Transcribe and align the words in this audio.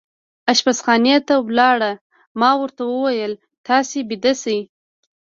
اشپزخانې 0.51 1.15
ته 1.27 1.35
ولاړ، 1.47 1.79
ما 2.39 2.51
ورته 2.61 2.81
وویل: 2.91 3.33
تاسې 3.67 3.97
ویده 4.09 4.33
شئ. 4.41 4.59